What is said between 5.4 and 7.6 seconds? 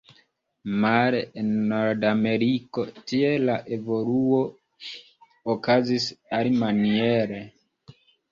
okazis alimaniere.